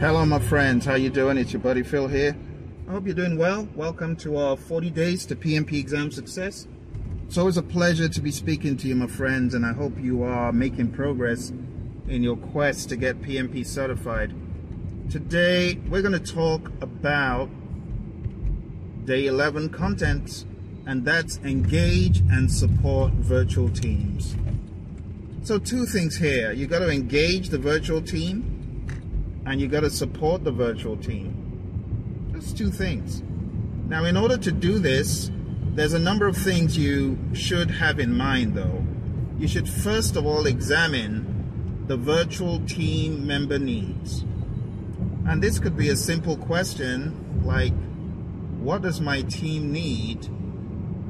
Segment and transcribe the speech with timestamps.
[0.00, 1.36] Hello my friends, how you doing?
[1.36, 2.36] It's your buddy Phil here.
[2.86, 3.66] I hope you're doing well.
[3.74, 6.68] Welcome to our 40 days to PMP exam success.
[7.26, 10.22] It's always a pleasure to be speaking to you my friends and I hope you
[10.22, 11.50] are making progress
[12.06, 14.32] in your quest to get PMP certified.
[15.10, 17.50] Today we're going to talk about
[19.04, 20.44] day 11 content
[20.86, 24.36] and that's engage and support virtual teams.
[25.42, 26.52] So two things here.
[26.52, 28.57] You got to engage the virtual team
[29.48, 32.30] and you got to support the virtual team.
[32.32, 33.22] That's two things.
[33.88, 35.30] Now, in order to do this,
[35.74, 38.84] there's a number of things you should have in mind, though.
[39.38, 44.20] You should first of all examine the virtual team member needs.
[45.26, 47.72] And this could be a simple question like,
[48.60, 50.28] what does my team need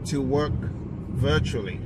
[0.06, 1.78] to work virtually?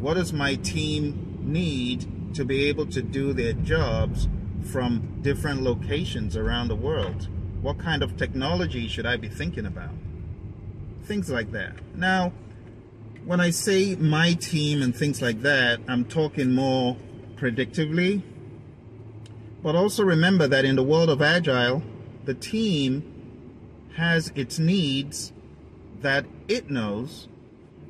[0.00, 4.28] What does my team need to be able to do their jobs
[4.62, 7.28] from different locations around the world.
[7.62, 9.90] What kind of technology should I be thinking about?
[11.04, 11.74] Things like that.
[11.94, 12.32] Now,
[13.24, 16.96] when I say my team and things like that, I'm talking more
[17.36, 18.22] predictively.
[19.62, 21.82] But also remember that in the world of Agile,
[22.24, 23.02] the team
[23.96, 25.32] has its needs
[26.00, 27.28] that it knows.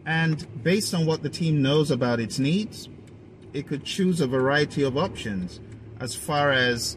[0.07, 2.89] And based on what the team knows about its needs,
[3.53, 5.61] it could choose a variety of options
[6.01, 6.97] as far as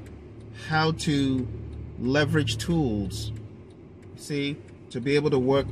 [0.67, 1.47] how to
[1.99, 3.31] leverage tools,
[4.15, 4.57] see,
[4.89, 5.67] to be able to work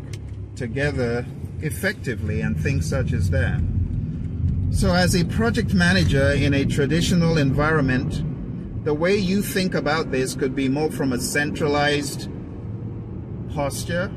[0.56, 1.26] together
[1.62, 3.62] effectively and things such as that.
[4.72, 8.24] So, as a project manager in a traditional environment,
[8.86, 12.30] the way you think about this could be more from a centralized
[13.54, 14.12] posture,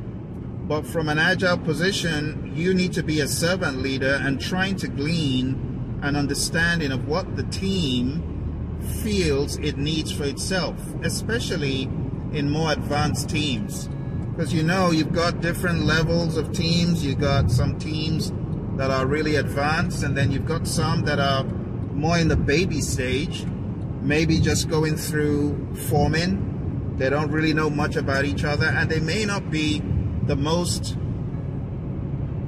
[0.68, 4.88] but from an agile position, you need to be a servant leader and trying to
[4.88, 8.31] glean an understanding of what the team
[8.84, 11.82] feels it needs for itself, especially
[12.32, 13.88] in more advanced teams.
[14.34, 17.04] Because you know, you've got different levels of teams.
[17.04, 18.32] You've got some teams
[18.76, 22.80] that are really advanced, and then you've got some that are more in the baby
[22.80, 23.44] stage,
[24.00, 26.96] maybe just going through forming.
[26.96, 29.82] They don't really know much about each other, and they may not be
[30.26, 30.96] the most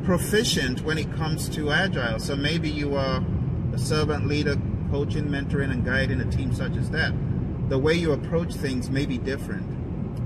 [0.04, 2.18] proficient when it comes to agile.
[2.18, 3.24] So maybe you are
[3.72, 4.56] a servant leader
[4.94, 7.12] coaching, mentoring, and guiding a team such as that,
[7.68, 9.66] the way you approach things may be different.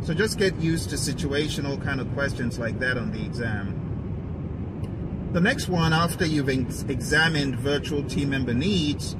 [0.04, 5.30] So just get used to situational kind of questions like that on the exam.
[5.32, 9.16] The next one, after you've examined virtual team member needs,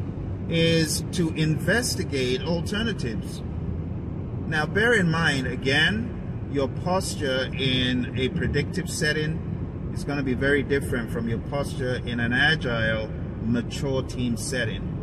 [0.50, 3.42] is to investigate alternatives.
[4.48, 10.34] Now, bear in mind, again, your posture in a predictive setting is going to be
[10.34, 13.08] very different from your posture in an agile,
[13.46, 14.96] mature team setting.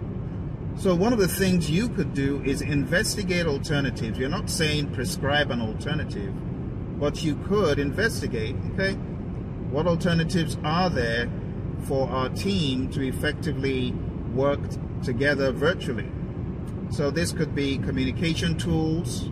[0.78, 4.20] So one of the things you could do is investigate alternatives.
[4.20, 6.34] You're not saying prescribe an alternative,
[7.00, 8.94] but you could investigate, okay?
[9.72, 11.30] What alternatives are there
[11.86, 13.94] for our team to effectively
[14.34, 14.60] work
[15.02, 16.12] together virtually?
[16.90, 19.30] So this could be communication tools.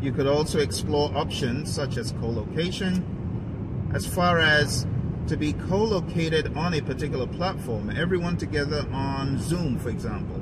[0.00, 3.90] You could also explore options such as co-location.
[3.92, 4.86] As far as
[5.26, 10.37] to be co-located on a particular platform, everyone together on Zoom, for example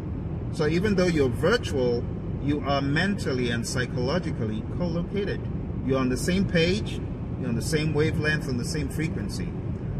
[0.53, 2.05] so even though you're virtual,
[2.43, 5.41] you are mentally and psychologically co-located.
[5.85, 7.01] You're on the same page,
[7.41, 9.49] you're on the same wavelength, on the same frequency.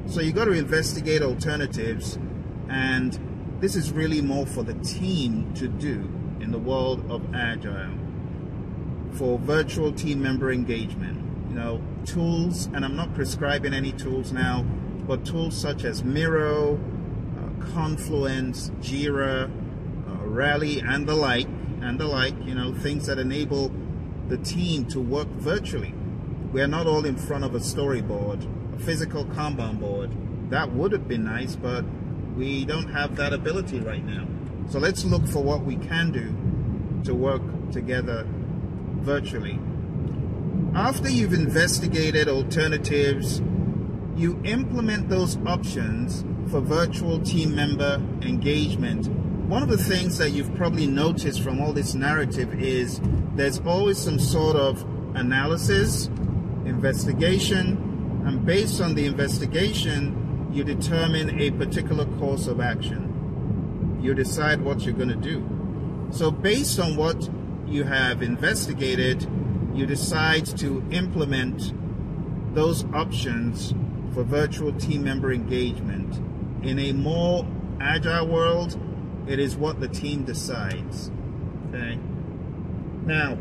[0.07, 2.19] So you got to investigate alternatives,
[2.69, 3.19] and
[3.61, 6.09] this is really more for the team to do
[6.41, 7.99] in the world of Agile.
[9.13, 14.65] For virtual team member engagement, you know, tools, and I'm not prescribing any tools now,
[15.07, 19.51] but tools such as Miro, uh, Confluence, Jira,
[20.37, 21.49] Rally, and the like,
[21.81, 23.73] and the like, you know, things that enable
[24.29, 25.95] the team to work virtually.
[26.53, 30.11] We're not all in front of a storyboard, a physical Kanban board.
[30.51, 31.85] That would have been nice, but
[32.37, 34.27] we don't have that ability right now.
[34.69, 36.35] So let's look for what we can do
[37.05, 37.43] to work
[37.73, 38.27] together
[39.01, 39.59] virtually.
[40.75, 43.41] After you've investigated alternatives,
[44.17, 49.09] you implement those options for virtual team member engagement
[49.49, 53.01] one of the things that you've probably noticed from all this narrative is
[53.37, 54.83] there's always some sort of
[55.15, 56.07] analysis,
[56.65, 63.99] investigation, and based on the investigation, you determine a particular course of action.
[64.03, 65.49] You decide what you're going to do.
[66.11, 67.29] So, based on what
[67.69, 69.29] you have investigated,
[69.75, 71.73] you decide to implement
[72.53, 73.75] those options
[74.13, 76.17] for virtual team member engagement
[76.67, 77.47] in a more
[77.81, 78.77] agile world
[79.27, 81.11] it is what the team decides.
[81.69, 81.99] Okay.
[83.05, 83.39] Now,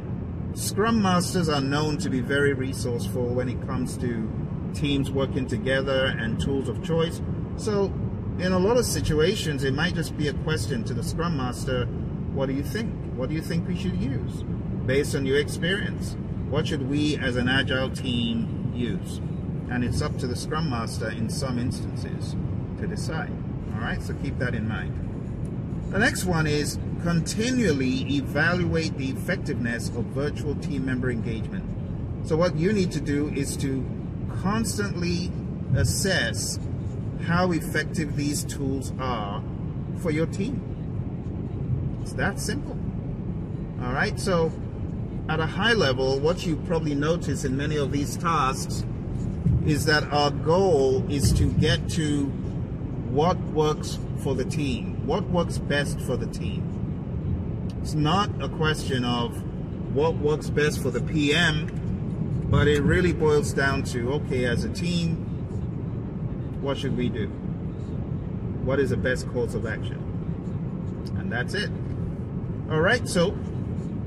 [0.54, 4.32] Scrum Masters are known to be very resourceful when it comes to
[4.74, 7.22] teams working together and tools of choice.
[7.58, 7.86] So,
[8.40, 11.88] in a lot of situations, it might just be a question to the Scrum Master
[12.36, 12.94] what do you think?
[13.16, 14.44] What do you think we should use
[14.86, 16.18] based on your experience?
[16.50, 19.22] What should we as an agile team use?
[19.72, 22.36] And it's up to the Scrum Master in some instances
[22.78, 23.32] to decide.
[23.74, 25.05] All right, so keep that in mind.
[25.96, 31.64] The next one is continually evaluate the effectiveness of virtual team member engagement.
[32.28, 33.82] So, what you need to do is to
[34.42, 35.32] constantly
[35.74, 36.60] assess
[37.26, 39.42] how effective these tools are
[40.02, 40.60] for your team.
[42.02, 42.78] It's that simple.
[43.82, 44.52] All right, so
[45.30, 48.84] at a high level, what you probably notice in many of these tasks
[49.66, 52.26] is that our goal is to get to
[53.16, 56.72] what works for the team, what works best for the team.
[57.82, 59.32] It's not a question of
[59.94, 64.70] what works best for the PM, but it really boils down to okay, as a
[64.70, 65.16] team,
[66.62, 67.28] what should we do?
[68.64, 70.02] What is the best course of action?
[71.20, 71.70] And that's it.
[72.72, 73.38] All right, so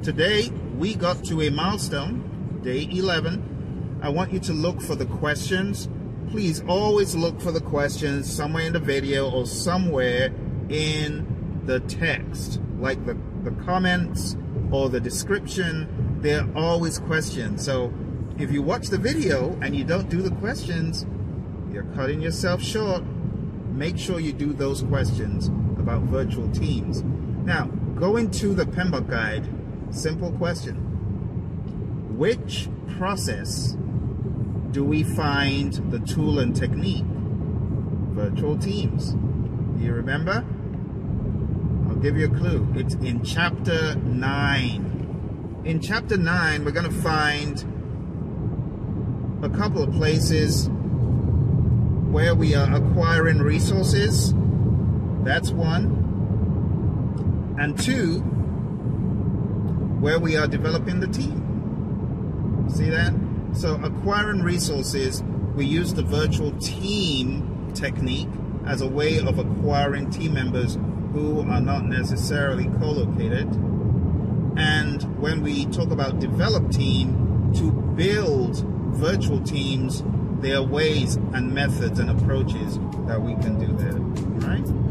[0.02, 4.00] today we got to a milestone, day 11.
[4.02, 5.88] I want you to look for the questions.
[6.30, 10.32] Please always look for the questions somewhere in the video or somewhere
[10.68, 14.36] in the text, like the, the comments
[14.70, 16.18] or the description.
[16.20, 17.64] There are always questions.
[17.64, 17.92] So
[18.38, 21.06] if you watch the video and you don't do the questions,
[21.72, 23.02] you're cutting yourself short.
[23.72, 25.48] Make sure you do those questions
[25.78, 27.02] about virtual teams.
[27.44, 27.66] Now,
[27.96, 29.48] going to the PMBOK guide,
[29.90, 30.76] simple question.
[32.16, 32.68] Which
[32.98, 33.76] process
[34.72, 37.04] do we find the tool and technique?
[37.04, 39.12] Virtual teams.
[39.12, 40.44] Do you remember?
[42.00, 42.66] Give you a clue.
[42.76, 45.62] It's in chapter 9.
[45.64, 47.58] In chapter 9, we're going to find
[49.42, 54.32] a couple of places where we are acquiring resources.
[55.24, 55.86] That's one.
[57.58, 58.20] And two,
[60.00, 62.68] where we are developing the team.
[62.72, 63.12] See that?
[63.52, 65.24] So acquiring resources,
[65.56, 68.28] we use the virtual team technique
[68.66, 70.78] as a way of acquiring team members
[71.18, 73.48] who are not necessarily co-located.
[74.56, 80.04] And when we talk about develop team, to build virtual teams,
[80.40, 83.98] there are ways and methods and approaches that we can do that.
[84.46, 84.87] Right?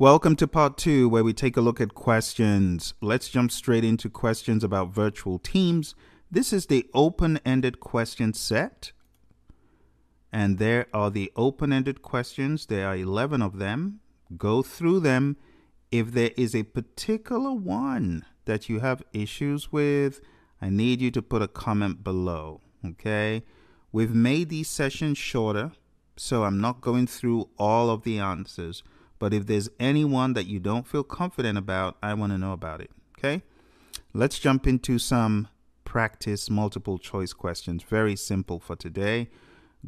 [0.00, 2.94] Welcome to part two, where we take a look at questions.
[3.00, 5.94] Let's jump straight into questions about virtual teams.
[6.28, 8.90] This is the open ended question set.
[10.32, 12.66] And there are the open ended questions.
[12.66, 14.00] There are 11 of them.
[14.36, 15.36] Go through them.
[15.92, 20.20] If there is a particular one that you have issues with,
[20.60, 22.62] I need you to put a comment below.
[22.84, 23.44] Okay?
[23.92, 25.70] We've made these sessions shorter,
[26.16, 28.82] so I'm not going through all of the answers.
[29.24, 32.82] But if there's anyone that you don't feel confident about, I want to know about
[32.82, 32.90] it.
[33.16, 33.42] Okay?
[34.12, 35.48] Let's jump into some
[35.84, 37.82] practice multiple choice questions.
[37.82, 39.30] Very simple for today.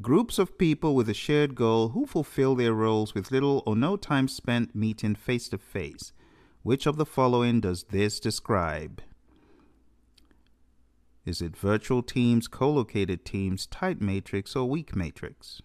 [0.00, 3.98] Groups of people with a shared goal who fulfill their roles with little or no
[3.98, 6.14] time spent meeting face to face.
[6.62, 9.02] Which of the following does this describe?
[11.26, 15.60] Is it virtual teams, co located teams, tight matrix, or weak matrix?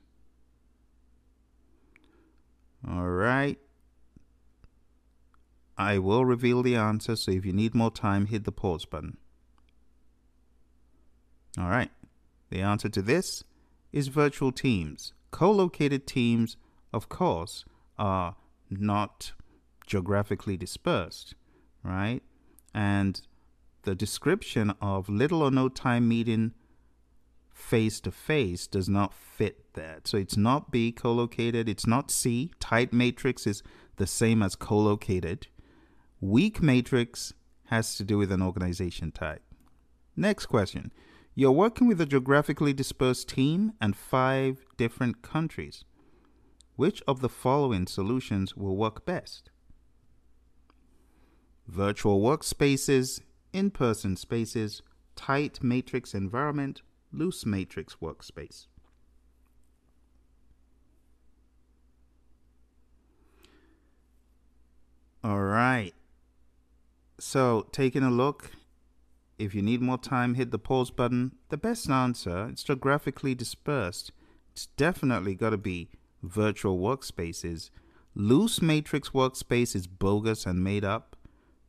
[2.87, 3.59] All right.
[5.77, 9.17] I will reveal the answer, so if you need more time, hit the pause button.
[11.57, 11.91] All right.
[12.49, 13.43] The answer to this
[13.91, 15.13] is virtual teams.
[15.31, 16.57] Co located teams,
[16.93, 17.65] of course,
[17.97, 18.35] are
[18.69, 19.33] not
[19.87, 21.35] geographically dispersed,
[21.83, 22.21] right?
[22.73, 23.21] And
[23.83, 26.53] the description of little or no time meeting
[27.61, 30.07] face to face does not fit that.
[30.07, 32.51] So it's not B co-located, it's not C.
[32.59, 33.63] Tight matrix is
[33.97, 35.47] the same as co-located.
[36.19, 37.33] Weak matrix
[37.67, 39.41] has to do with an organization type.
[40.15, 40.91] Next question.
[41.33, 45.85] You're working with a geographically dispersed team and five different countries.
[46.75, 49.49] Which of the following solutions will work best?
[51.67, 53.21] Virtual workspaces,
[53.53, 54.81] in person spaces,
[55.15, 58.67] tight matrix environment, loose matrix workspace.
[65.23, 65.93] All right.
[67.19, 68.51] So, taking a look,
[69.37, 71.33] if you need more time, hit the pause button.
[71.49, 74.11] The best answer, it's geographically dispersed.
[74.51, 75.89] It's definitely got to be
[76.23, 77.69] virtual workspaces.
[78.15, 81.15] Loose matrix workspace is bogus and made up.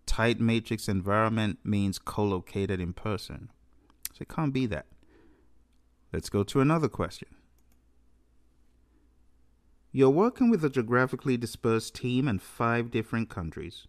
[0.06, 3.50] Tight matrix environment means co located in person.
[4.12, 4.86] So it can't be that.
[6.12, 7.28] Let's go to another question.
[9.92, 13.86] You're working with a geographically dispersed team in five different countries.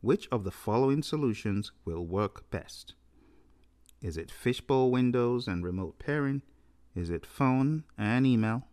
[0.00, 2.94] Which of the following solutions will work best?
[4.02, 6.42] Is it fishbowl windows and remote pairing?
[6.94, 8.66] Is it phone and email?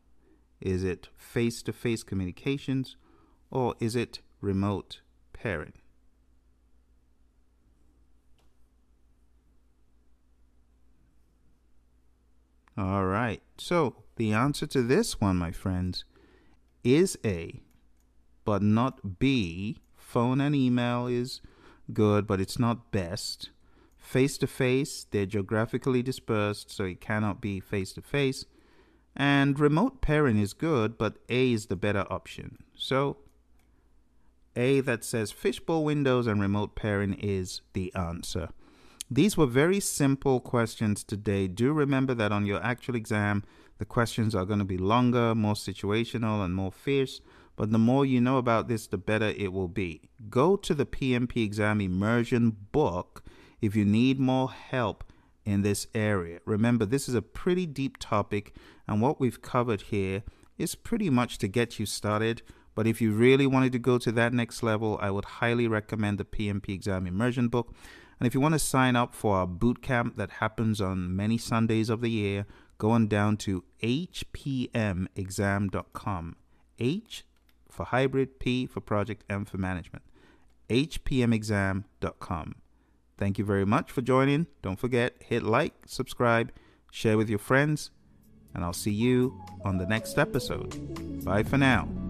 [0.59, 2.97] Is it face to face communications?
[3.51, 5.01] Or is it remote
[5.31, 5.78] pairing?
[12.79, 13.41] All right.
[13.57, 16.05] So the answer to this one, my friends,
[16.81, 17.61] is A,
[18.45, 19.79] but not B.
[19.97, 21.41] Phone and email is
[21.91, 23.49] good, but it's not best.
[23.97, 28.45] Face to face, they're geographically dispersed, so it cannot be face to face.
[29.13, 32.63] And remote pairing is good, but A is the better option.
[32.77, 33.17] So
[34.55, 38.49] A that says fishbowl windows and remote pairing is the answer.
[39.11, 41.47] These were very simple questions today.
[41.47, 43.43] Do remember that on your actual exam,
[43.79, 47.19] the questions are going to be longer, more situational, and more fierce.
[47.55, 50.09] But the more you know about this, the better it will be.
[50.29, 53.23] Go to the PMP exam immersion book
[53.61, 55.03] if you need more help
[55.43, 56.39] in this area.
[56.45, 58.55] Remember, this is a pretty deep topic,
[58.87, 60.21] and what we've covered here
[60.59, 62.43] is pretty much to get you started.
[62.75, 66.19] But if you really wanted to go to that next level, I would highly recommend
[66.19, 67.73] the PMP exam immersion book.
[68.19, 71.37] And if you want to sign up for our boot camp that happens on many
[71.37, 72.45] Sundays of the year,
[72.77, 75.15] go on down to hpmexam.com.
[76.79, 77.25] H
[77.69, 80.03] for hybrid, P for project, M for management.
[80.69, 82.55] hpmexam.com.
[83.17, 84.47] Thank you very much for joining.
[84.61, 86.51] Don't forget, hit like, subscribe,
[86.91, 87.91] share with your friends,
[88.53, 91.23] and I'll see you on the next episode.
[91.25, 92.08] Bye for now.